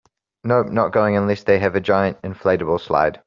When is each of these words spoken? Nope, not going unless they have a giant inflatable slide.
Nope, 0.43 0.69
not 0.71 0.93
going 0.93 1.15
unless 1.15 1.43
they 1.43 1.59
have 1.59 1.75
a 1.75 1.79
giant 1.79 2.19
inflatable 2.23 2.79
slide. 2.81 3.19